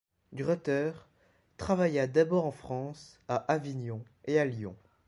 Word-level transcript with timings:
Greuter 0.33 0.93
travailla 1.57 2.07
d'abord 2.07 2.47
en 2.47 2.51
France, 2.51 3.19
à 3.27 3.35
Avignon 3.53 4.03
et 4.25 4.39
à 4.39 4.45
Lyon. 4.45 4.75